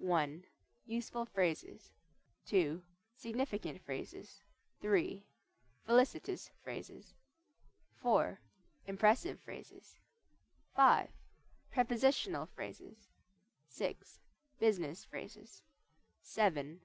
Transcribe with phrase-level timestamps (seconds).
[0.00, 0.42] I.
[0.86, 1.90] USEFUL PHRASES
[2.52, 2.82] II.
[3.16, 4.40] SIGNIFICANT PHRASES
[4.84, 5.26] III.
[5.84, 7.12] FELICITOUS PHRASES
[7.98, 8.38] IV.
[8.86, 9.98] IMPRESSIVE PHRASES
[10.76, 11.08] V.
[11.72, 13.08] PREPOSITIONAL PHRASES
[13.68, 13.96] VI.
[14.60, 15.62] BUSINESS PHRASES
[16.22, 16.78] VII.